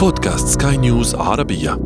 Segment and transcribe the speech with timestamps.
[0.00, 1.80] بودكاست سكاي نيوز عربية.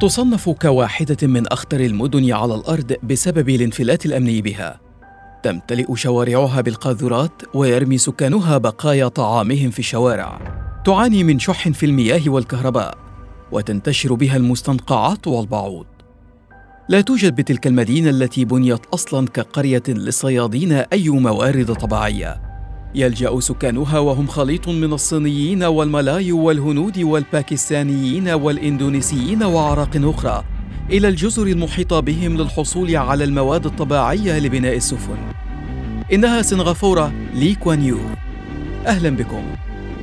[0.00, 4.80] تصنف كواحدة من أخطر المدن على الأرض بسبب الانفلات الأمني بها.
[5.42, 10.40] تمتلئ شوارعها بالقاذورات ويرمي سكانها بقايا طعامهم في الشوارع.
[10.84, 12.98] تعاني من شح في المياه والكهرباء
[13.52, 15.86] وتنتشر بها المستنقعات والبعوض.
[16.88, 22.49] لا توجد بتلك المدينة التي بنيت أصلا كقرية للصيادين أي موارد طبيعية.
[22.94, 30.44] يلجأ سكانها وهم خليط من الصينيين والملاي والهنود والباكستانيين والإندونيسيين وأعراق أخرى
[30.90, 35.16] إلى الجزر المحيطة بهم للحصول على المواد الطبيعية لبناء السفن.
[36.12, 37.98] إنها سنغافورة لي كوان يو.
[38.86, 39.42] أهلا بكم.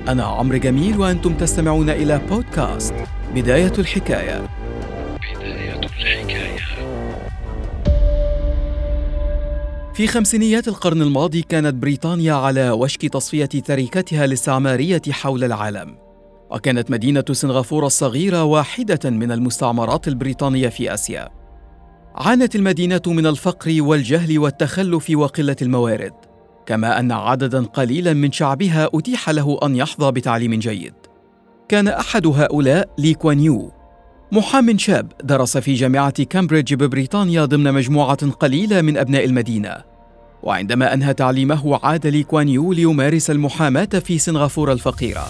[0.07, 2.93] أنا عمرو جميل وأنتم تستمعون إلى بودكاست
[3.35, 4.47] بداية الحكاية.
[5.35, 6.36] بداية الحكاية.
[9.97, 15.97] في خمسينيات القرن الماضي كانت بريطانيا على وشك تصفية تركتها الاستعمارية حول العالم.
[16.51, 21.29] وكانت مدينة سنغافورة الصغيرة واحدة من المستعمرات البريطانية في آسيا.
[22.15, 26.13] عانت المدينة من الفقر والجهل والتخلف وقلة الموارد.
[26.65, 30.93] كما أن عددا قليلا من شعبها أتيح له أن يحظى بتعليم جيد.
[31.69, 33.71] كان أحد هؤلاء لي كوان يو.
[34.31, 39.96] محام شاب درس في جامعة كامبريدج ببريطانيا ضمن مجموعة قليلة من أبناء المدينة.
[40.43, 45.27] وعندما أنهى تعليمه عاد لي كوان يو ليمارس المحاماة في سنغافورة الفقيرة.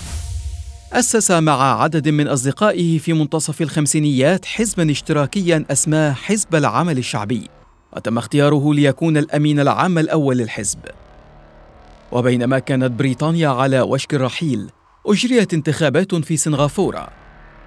[0.93, 7.47] أسس مع عدد من أصدقائه في منتصف الخمسينيات حزبا اشتراكيا أسماه حزب العمل الشعبي.
[7.93, 10.79] وتم اختياره ليكون الأمين العام الأول للحزب.
[12.11, 14.69] وبينما كانت بريطانيا على وشك الرحيل
[15.05, 17.09] أجريت انتخابات في سنغافورة.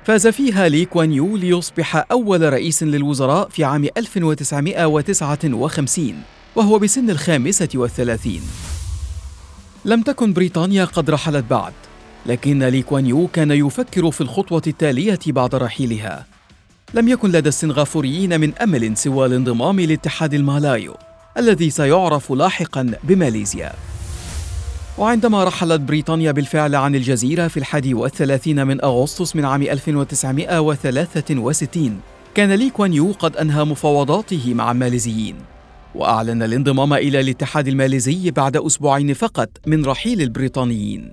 [0.05, 6.15] فاز فيها لي كوان يو ليصبح أول رئيس للوزراء في عام 1959
[6.61, 8.43] وهو بسن الخامسة والثلاثين.
[9.85, 11.73] لم تكن بريطانيا قد رحلت بعد
[12.27, 16.27] لكن لي كوان يو كان يفكر في الخطوة التالية بعد رحيلها.
[16.95, 20.95] لم يكن لدى السنغافوريين من أمل سوى الانضمام لاتحاد المالايو
[21.39, 23.73] الذي سيعرف لاحقا بماليزيا.
[24.99, 32.01] وعندما رحلت بريطانيا بالفعل عن الجزيرة في الحادي والثلاثين من أغسطس من عام 1963
[32.35, 35.37] كان لي كوان يو قد أنهى مفاوضاته مع الماليزيين.
[35.95, 41.13] وأعلن الانضمام إلى الاتحاد الماليزي بعد أسبوعين فقط من رحيل البريطانيين.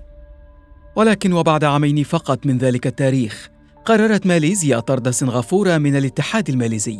[0.96, 3.48] ولكن وبعد عامين فقط من ذلك التاريخ
[3.84, 6.98] قررت ماليزيا طرد سنغافورة من الاتحاد الماليزي.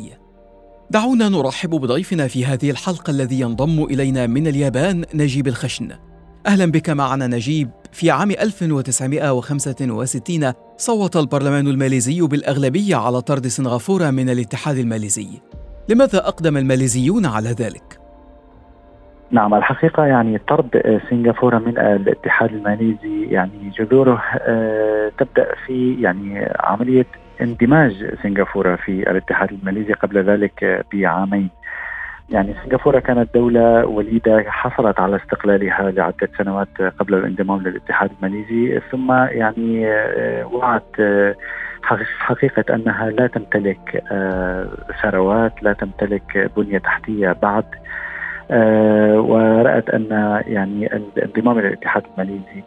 [0.91, 5.89] دعونا نرحب بضيفنا في هذه الحلقة الذي ينضم إلينا من اليابان نجيب الخشن.
[6.47, 7.71] أهلا بك معنا نجيب.
[7.93, 15.29] في عام 1965 صوت البرلمان الماليزي بالأغلبية على طرد سنغافورة من الاتحاد الماليزي.
[15.89, 17.99] لماذا أقدم الماليزيون على ذلك؟
[19.31, 27.07] نعم الحقيقة يعني طرد سنغافورة من الاتحاد الماليزي يعني جذوره آه، تبدأ في يعني عملية
[27.41, 31.51] اندماج سنغافورة في الاتحاد الماليزي قبل ذلك بعامين
[32.31, 39.13] يعني سنغافورة كانت دولة وليدة حصلت على استقلالها لعدة سنوات قبل الانضمام للاتحاد الماليزي ثم
[39.13, 41.35] يعني آه، وعت آه،
[42.19, 44.69] حقيقة أنها لا تمتلك آه،
[45.03, 47.65] ثروات لا تمتلك بنية تحتية بعد.
[49.19, 52.63] ورأت أن يعني الانضمام إلى الاتحاد الماليزي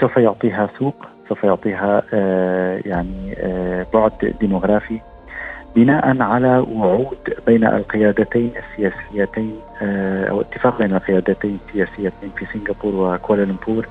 [0.00, 0.94] سوف يعطيها سوق
[1.28, 2.02] سوف يعطيها
[2.86, 3.36] يعني
[3.94, 5.00] بعد ديموغرافي
[5.76, 13.88] بناء على وعود بين القيادتين السياسيتين آه، أو اتفاق بين القيادتين السياسيتين في سنغافور وكوالالمبور.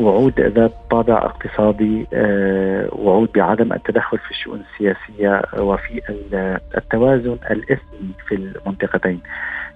[0.00, 6.02] وعود ذات طابع اقتصادي آه، وعود بعدم التدخل في الشؤون السياسية وفي
[6.76, 9.20] التوازن الاثني في المنطقتين.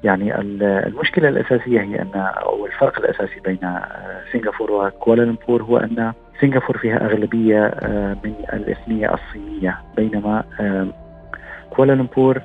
[0.05, 6.79] يعني المشكلة الأساسية هي ان أو الفرق الأساسي بين آه، سنغافور وكوالالمبور هو أن سنغافور
[6.79, 7.75] فيها أغلبية
[8.25, 10.45] من الاثنيه الصينية بينما
[11.71, 12.41] كوالالمبور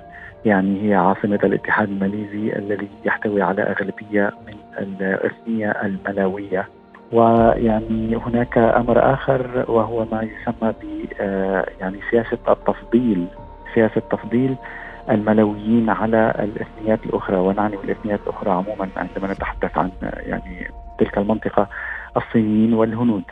[0.46, 6.68] يعني هي عاصمة الاتحاد الماليزي الذي يحتوي على أغلبية من الإثنية الملاوية
[7.12, 13.28] ويعني هناك أمر آخر وهو ما يسمى ب آه، يعني سياسة التفضيل
[13.74, 14.56] سياسة تفضيل
[15.10, 20.68] الملويين على الإثنيات الأخرى ونعني بالإثنيات الأخرى عموما عندما نتحدث عن يعني
[21.00, 21.68] تلك المنطقة
[22.18, 23.24] الصينيين والهنود.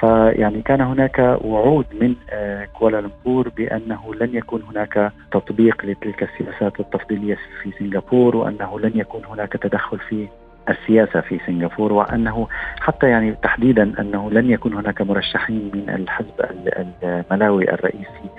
[0.00, 7.38] فيعني كان هناك وعود من آه، كوالالمبور بأنه لن يكون هناك تطبيق لتلك السياسات التفضيلية
[7.62, 10.28] في سنغافور وأنه لن يكون هناك تدخل في
[10.68, 12.48] السياسة في سنغافور وأنه
[12.80, 16.64] حتى يعني تحديدا أنه لن يكون هناك مرشحين من الحزب
[17.02, 18.30] الملاوي الرئيسي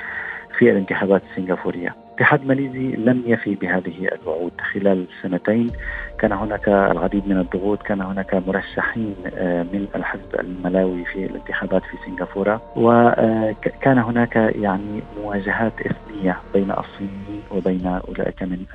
[0.57, 1.95] في الانتخابات السنغافورية.
[2.07, 4.51] الاتحاد الماليزي لم يفي بهذه الوعود.
[4.73, 5.71] خلال سنتين
[6.19, 11.97] كان هناك العديد من الضغوط كان هناك مرشحين آه، من الحزب الملاوي في الانتخابات في
[12.05, 12.61] سنغافورة.
[12.75, 18.65] وكان هناك يعني مواجهات إثنية بين الصينيين وبين أولئك من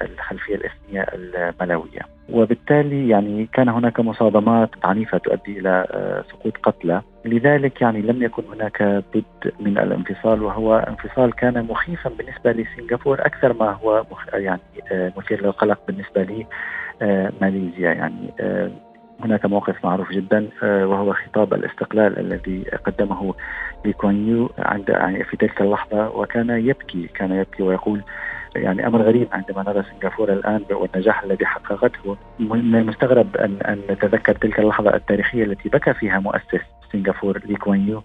[0.00, 2.13] الخلفية الإثنية الملاوية.
[2.28, 7.02] وبالتالي يعني كان هناك مصادمات عنيفة تؤدي إلى آه، سقوط قتلى.
[7.24, 13.52] لذلك يعني لم يكن هناك بد من الانفصال وهو انفصال كان مخيفا بالنسبة لسنغافور أكثر
[13.52, 14.60] ما هو يعني
[14.92, 16.46] آه، مثير للقلق بالنسبة لي
[17.02, 17.32] آه،
[17.78, 18.32] يعني
[19.20, 23.34] هناك موقف معروف جدا وهو خطاب الاستقلال الذي قدمه
[23.84, 28.02] لكوان يو عند يعني في تلك اللحظة وكان يبكي كان يبكي ويقول
[28.56, 34.34] يعني أمر غريب عندما نرى سنغافورة الآن والنجاح الذي حققته من المستغرب ان أن نتذكر
[34.34, 36.60] تلك اللحظة التاريخية التي بكى فيها مؤسس
[36.92, 38.02] سنغافور لي كوان يو.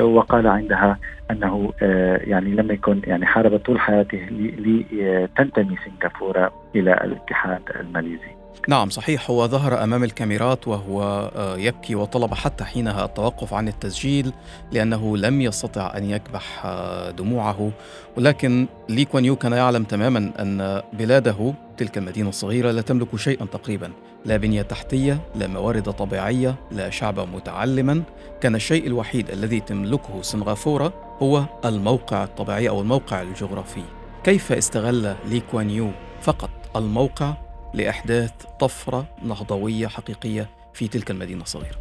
[0.00, 0.98] وقال عندها
[1.30, 8.90] أنه آه، يعني لم يكن يعني حارب طول حياته لتنتمي سنغافورة إلى الاتحاد الماليزي نعم
[8.90, 9.30] صحيح.
[9.30, 11.02] هو ظهر أمام الكاميرات وهو
[11.36, 14.32] آه، يبكي وطلب حتى حينها التوقف عن التسجيل
[14.72, 17.70] لأنه لم يستطع أن يكبح آه، دموعه.
[18.16, 23.44] ولكن لي كوان يو كان يعلم تماما أن بلاده تلك المدينة الصغيرة لا تملك شيئا
[23.44, 23.92] تقريبا.
[24.24, 28.02] لا بنية تحتية لا موارد طبيعية لا شعبا متعلما.
[28.40, 33.82] كان الشيء الوحيد الذي تملكه سنغافورة هو الموقع الطبيعي أو الموقع الجغرافي.
[34.24, 35.90] كيف استغل لي كوان يو
[36.20, 37.34] فقط الموقع؟
[37.74, 41.76] لإحداث طفرة نهضوية حقيقية في تلك المدينة الصغيرة.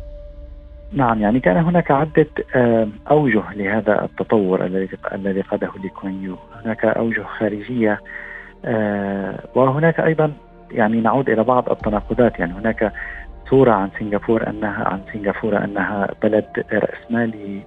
[0.93, 2.27] نعم يعني كان هناك عدة
[3.11, 4.65] أوجه لهذا التطور
[5.15, 7.99] الذي قاده لي كوين يو، هناك أوجه خارجية
[8.65, 10.31] آه، وهناك أيضا
[10.71, 12.39] يعني نعود إلى بعض التناقضات.
[12.39, 12.93] يعني هناك
[13.49, 17.61] صورة عن سنغافورة أنها عن سنغافورة أنها بلد رأسمالي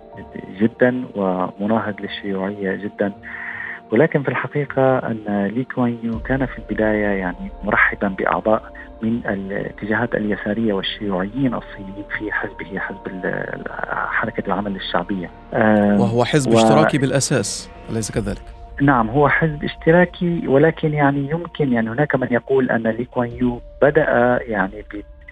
[0.60, 3.12] جدا ومناهض للشيوعية جدا.
[3.92, 8.72] ولكن في الحقيقة أن لي كوين يو كان في البداية يعني مرحبا بأعضاء
[9.02, 12.98] من الاتجاهات اليسارية والشيوعيين الصينيين في حزبه حزب
[13.90, 15.30] حركة العمل الشعبية
[16.00, 16.54] وهو حزب و...
[16.54, 18.42] اشتراكي بالأساس أليس كذلك؟
[18.80, 23.60] نعم هو حزب اشتراكي ولكن يعني يمكن يعني هناك من يقول أن لي كوين يو
[23.82, 24.84] بدأ يعني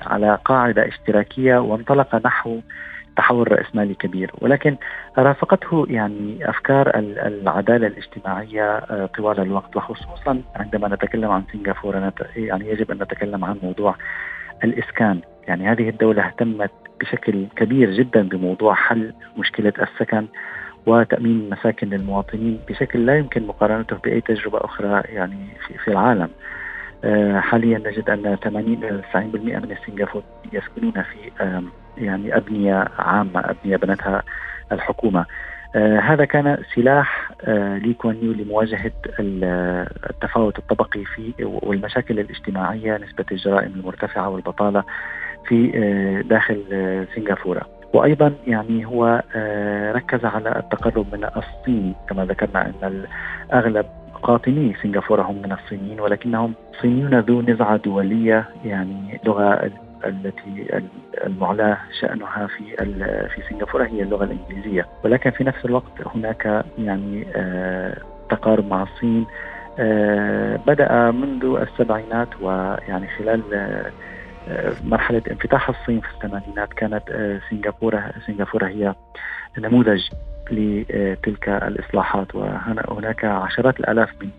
[0.07, 2.61] على قاعدة اشتراكية وانطلق نحو
[3.17, 4.32] تحول رأسمالي كبير.
[4.41, 4.76] ولكن
[5.19, 12.91] رافقته يعني أفكار العدالة الاجتماعية آه، طوال الوقت وخصوصا عندما نتكلم عن سنغافورة يعني يجب
[12.91, 13.94] أن نتكلم عن موضوع
[14.64, 15.20] الإسكان.
[15.49, 16.70] يعني هذه الدولة اهتمت
[17.00, 20.26] بشكل كبير جدا بموضوع حل مشكلة السكن
[20.87, 25.47] وتأمين المساكن للمواطنين بشكل لا يمكن مقارنته بأي تجربة أخرى يعني
[25.85, 26.29] في, العالم.
[27.05, 29.17] آه، حاليا نجد أن 80 إلى 90%
[29.58, 30.23] من السنغافور
[30.53, 31.31] يسكنون في
[31.99, 34.23] يعني أبنية عامة أبنية بنتها
[34.73, 35.27] الحكومة.
[35.77, 38.93] آه هذا كان سلاح آه لي كوان يو لمواجهة
[40.11, 44.85] التفاوت الطبقي في والمشاكل الاجتماعية نسبة الجرائم المرتفعة والبطالة
[45.49, 47.62] في آه داخل آه سنغافورة.
[47.94, 53.05] وأيضا يعني هو آه ركز على التقرب من الصين كما ذكرنا أن
[53.53, 53.87] اغلب
[54.23, 59.71] قاطني سنغافورة هم من الصينيين ولكنهم صينيون ذو نزعة دولية يعني لغة
[60.05, 60.83] التي
[61.27, 62.77] المعلاه شأنها في
[63.35, 64.87] في سنغافورة هي اللغة الإنجليزية.
[65.05, 67.97] ولكن في نفس الوقت هناك يعني آه،
[68.31, 69.27] تقارب مع الصين.
[69.79, 78.67] آه، بدأ منذ السبعينات ويعني خلال آه، مرحلة انفتاح الصين في الثمانينات كانت سنغافورة سنغافورة
[78.67, 78.94] هي
[79.59, 80.09] نموذج
[80.51, 82.35] لتلك الإصلاحات.
[82.35, 84.31] وهناك عشرات الآلاف من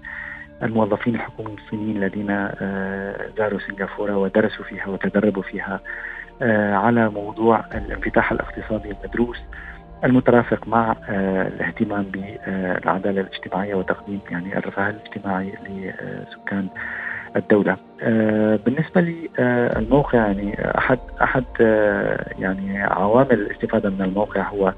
[0.64, 5.80] الموظفين الحكوميين الصينيين الذين آه، زاروا سنغافورة ودرسوا فيها وتدربوا فيها
[6.42, 9.38] آه، على موضوع الانفتاح الاقتصادي المدروس
[10.04, 16.68] المترافق مع آه، الاهتمام بالعدالة الاجتماعية وتقديم يعني الرفاه الاجتماعي لسكان
[17.36, 17.78] الدولة.
[18.66, 21.44] بالنسبة للموقع يعني أحد أحد
[22.40, 24.74] يعني عوامل الاستفادة من الموقع هو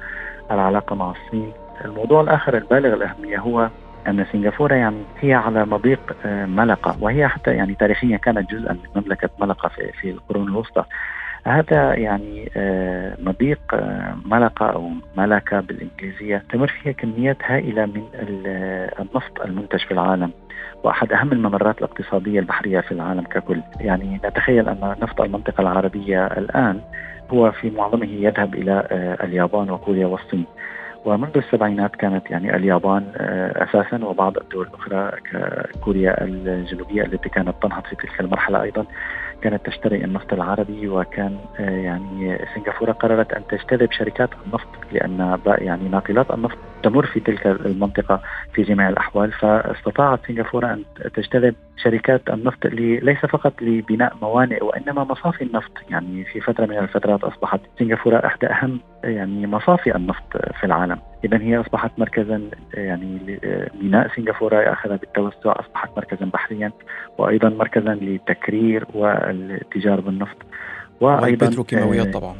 [0.52, 1.52] العلاقة مع الصين.
[1.86, 3.70] الموضوع الآخر البالغ الأهمية هو
[4.08, 9.02] أن سنغافورة يعني هي على مضيق آه، ملقا وهي حتى يعني تاريخيا كانت جزءا من
[9.02, 10.84] مملكة ملقا في, في القرون الوسطى
[11.48, 18.04] هذا يعني آه، مضيق آه، ملقا أو ملكة بالإنجليزية تمر فيها كميات هائلة من
[19.00, 20.32] النفط المنتج في العالم
[20.84, 26.82] وأحد أهم الممرات الاقتصادية البحرية في العالم ككل، يعني نتخيل أن نفط المنطقة العربية الآن
[27.32, 28.88] هو في معظمه يذهب إلى
[29.24, 30.46] اليابان وكوريا والصين.
[31.06, 37.84] ومنذ السبعينات كانت يعني اليابان آه، أساسا وبعض الدول الاخرى ككوريا الجنوبية التي كانت تنهض
[37.84, 38.86] في تلك المرحلة أيضا
[39.42, 45.90] كانت تشتري النفط العربي وكان آه، يعني سنغافورة قررت أن تجتذب شركات النفط لأن يعني
[45.90, 48.22] ناقلات النفط تمر في تلك المنطقة
[48.54, 50.84] في جميع الأحوال فاستطاعت سنغافورة أن
[51.16, 52.66] تجتذب شركات النفط
[53.02, 55.72] ليس فقط لبناء موانئ وإنما مصافي النفط.
[55.90, 61.00] يعني في فترة من الفترات أصبحت سنغافورة إحدى أهم يعني مصافي النفط في العالم.
[61.24, 62.42] إذا هي أصبحت مركزا
[62.74, 63.40] يعني
[63.82, 66.72] ميناء سنغافورة أخذ بالتوسع أصبحت مركزا بحريا
[67.18, 70.38] وأيضا مركزا للتكرير والتجارة بالنفط.
[71.02, 72.36] وأيضا والبتروكيماويات طبعا.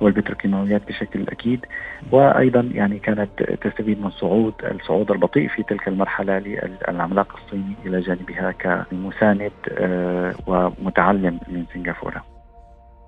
[0.00, 1.66] والبتروكيماويات بشكل أكيد
[2.12, 8.52] وأيضا يعني كانت تستفيد من صعود الصعود البطيء في تلك المرحلة للعملاق الصيني إلى جانبها
[8.52, 12.24] كمساند آه، ومتعلم من سنغافورة.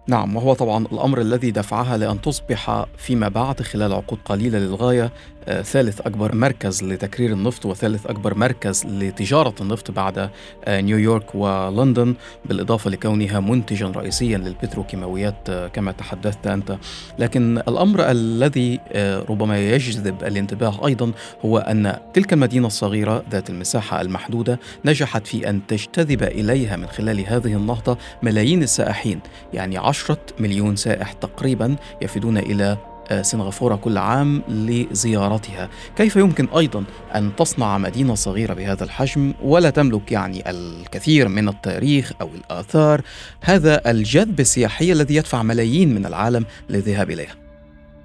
[0.09, 5.11] نعم وهو طبعا الأمر الذي دفعها لأن تصبح فيما بعد خلال عقود قليلة للغاية
[5.47, 10.31] ثالث أكبر مركز لتكرير النفط وثالث أكبر مركز لتجارة النفط بعد
[10.65, 16.77] آه، نيويورك ولندن بالإضافة لكونها منتجا رئيسيا للبتروكيماويات آه، كما تحدثت أنت.
[17.19, 18.81] لكن الأمر الذي
[19.29, 21.13] ربما يجذب الانتباه أيضا
[21.45, 27.27] هو أن تلك المدينة الصغيرة ذات المساحة المحدودة نجحت في أن تجتذب إليها من خلال
[27.27, 29.21] هذه النهضة ملايين السائحين
[29.55, 32.90] يعني 10 مليون سائح تقريبا يفدون إلى آه،
[33.23, 35.69] سنغافورة كل عام لزيارتها.
[35.97, 42.13] كيف يمكن أيضا أن تصنع مدينة صغيرة بهذا الحجم ولا تملك يعني الكثير من التاريخ
[42.21, 43.01] أو الآثار؟
[43.41, 47.50] هذا الجذب السياحي الذي يدفع ملايين من العالم للذهاب إليها.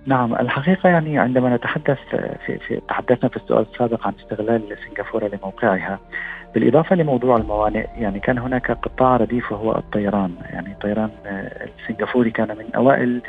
[0.05, 1.97] نعم الحقيقة يعني عندما نتحدث
[2.45, 5.99] في, في تحدثنا في السؤال السابق عن استغلال سنغافورة لموقعها
[6.53, 10.31] بالإضافة لموضوع الموانئ يعني كان هناك قطاع رديف وهو الطيران.
[10.49, 13.21] يعني الطيران آه، السنغافوري كان من أوائل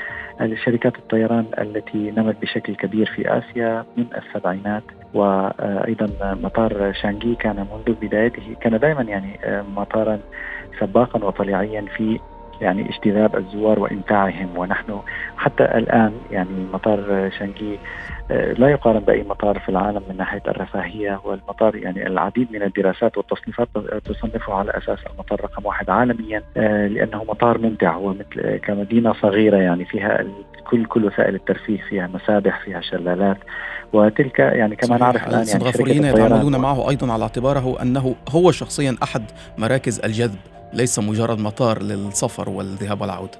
[0.65, 4.83] شركات الطيران التي نمت بشكل كبير في آسيا من السبعينات.
[5.15, 10.19] وأيضا مطار شانغي كان منذ بدايته كان دائما يعني آه، مطارا
[10.81, 12.21] سباقا وطليعيا في
[12.61, 14.49] يعني اجتذاب الزوار وإمتاعهم.
[14.57, 15.01] ونحن
[15.37, 17.79] حتى الآن يعني مطار شانغي
[18.31, 23.19] آه، لا يقارن بأي مطار في العالم من ناحية الرفاهية والمطار يعني العديد من الدراسات
[23.19, 23.69] والتصنيفات
[24.05, 29.13] تصنفه على أساس المطار رقم واحد عالميا آه، لأنه مطار ممتع هو مثل آه، كمدينة
[29.23, 30.25] صغيرة يعني فيها
[30.71, 33.39] كل كل وسائل الترفيه فيها مسابح فيها شلالات.
[33.93, 38.97] وتلك يعني كما نعرف الآن يعني السنغافوريين يتعاملون معه أيضا على اعتباره أنه هو شخصيا
[39.03, 39.23] أحد
[39.59, 40.56] مراكز الجذب.
[40.77, 43.39] ليس مجرد مطار للسفر والذهاب والعودة.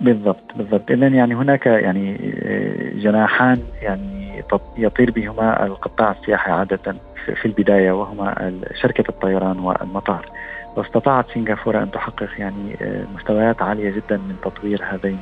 [0.00, 0.90] بالضبط بالضبط.
[0.90, 4.44] اذا يعني هناك يعني آه، جناحان يعني
[4.76, 6.96] يطير بهما القطاع السياحي عادة
[7.42, 8.52] في البداية وهما
[8.82, 10.30] شركة الطيران والمطار.
[10.76, 15.18] واستطاعت سنغافورة أن تحقق يعني آه، مستويات عالية جدا من تطوير هذين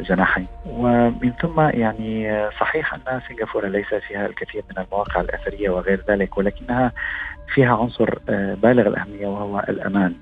[0.00, 0.46] الجناحين.
[0.66, 6.38] ومن ثم يعني آه، صحيح أن سنغافورة ليس فيها الكثير من المواقع الأثرية وغير ذلك
[6.38, 6.92] ولكنها
[7.54, 8.18] فيها عنصر
[8.62, 10.14] بالغ الأهمية وهو الأمان.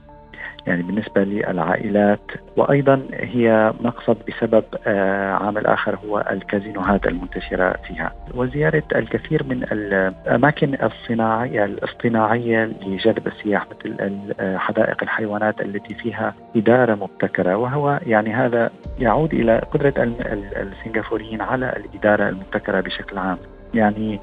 [0.66, 2.30] يعني بالنسبة للعائلات.
[2.56, 8.12] وأيضا هي مقصد بسبب آه، عامل آخر هو الكازينوهات المنتشرة فيها.
[8.34, 14.14] وزيارة الكثير من الأماكن الصناعية الاصطناعية لجذب السياح مثل
[14.58, 17.56] حدائق الحيوانات التي فيها إدارة مبتكرة.
[17.56, 19.94] وهو يعني هذا يعود إلى قدرة
[20.56, 23.38] السنغافوريين على الإدارة المبتكرة بشكل عام.
[23.74, 24.20] يعني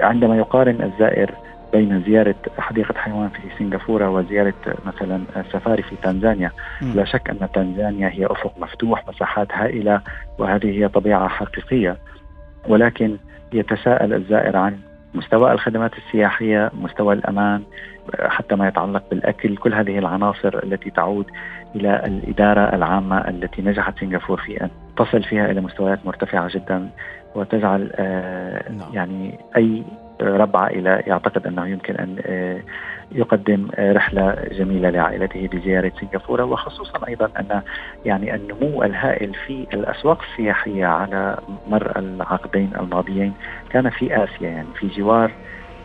[0.00, 1.34] عندما يقارن الزائر
[1.72, 4.54] بين زيارة حديقة حيوان في سنغافورة وزيارة
[4.86, 6.50] مثلا سفاري في تنزانيا
[6.82, 6.92] م.
[6.94, 10.00] لا شك أن تنزانيا هي أفق مفتوح مساحات هائلة
[10.38, 11.96] وهذه هي طبيعة حقيقية
[12.68, 13.16] ولكن
[13.52, 14.78] يتساءل الزائر عن
[15.14, 17.62] مستوى الخدمات السياحية مستوى الأمان
[18.18, 21.26] حتى ما يتعلق بالأكل كل هذه العناصر التي تعود
[21.74, 26.90] إلى الإدارة العامة التي نجحت سنغافور في أن تصل فيها إلى مستويات مرتفعة جدا
[27.34, 28.94] وتجعل آه نعم.
[28.94, 29.82] يعني أي
[30.22, 32.60] رب عائلة يعتقد أنه يمكن أن آه،
[33.12, 37.62] يقدم آه، رحلة جميلة لعائلته بزيارة سنغافورة وخصوصا أيضا أن
[38.04, 43.32] يعني النمو الهائل في الأسواق السياحية على مر العقدين الماضيين
[43.70, 45.32] كان في آسيا يعني في جوار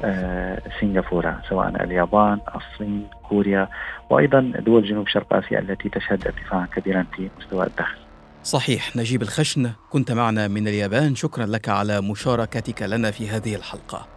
[0.03, 3.67] آه، سنغافورة سواء اليابان الصين كوريا
[4.09, 7.97] وأيضا دول جنوب شرق آسيا التي تشهد ارتفاعا كبيرا في مستوى الدخل.
[8.43, 9.71] صحيح نجيب الخشن.
[9.89, 11.15] كنت معنا من اليابان.
[11.15, 14.14] شكرا لك على مشاركتك لنا في هذه الحلقة.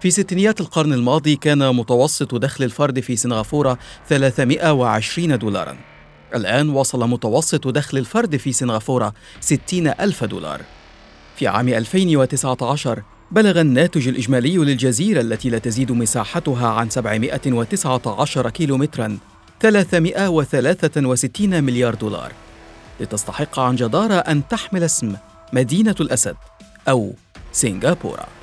[0.00, 3.78] في ستينيات القرن الماضي كان متوسط دخل الفرد في سنغافورة
[4.08, 5.76] 320 دولارا.
[6.34, 10.60] الآن وصل متوسط دخل الفرد في سنغافورة 60 ألف دولار.
[11.36, 19.18] في عام 2019 بلغ الناتج الإجمالي للجزيرة التي لا تزيد مساحتها عن 719 كيلومترا
[19.60, 22.32] 363 مليار دولار.
[23.00, 25.16] لتستحق عن جدارة أن تحمل اسم
[25.52, 26.36] مدينة الأسد
[26.88, 27.14] أو
[27.52, 28.39] سنغافورة.